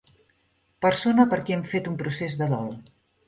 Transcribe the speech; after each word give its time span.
Persona 0.85 1.25
per 1.33 1.39
qui 1.49 1.55
hem 1.57 1.63
fet 1.75 1.91
un 1.91 1.99
procés 2.01 2.39
de 2.43 2.51
dol. 2.57 2.73